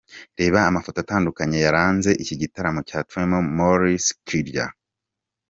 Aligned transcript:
Reba 0.39 0.59
amafoto 0.69 0.97
atandukanye 1.01 1.57
yaranze 1.65 2.09
iki 2.23 2.35
gitaramo 2.41 2.79
cyatumiwemo 2.87 3.39
Maurice 3.57 4.11
Kirya. 4.27 4.65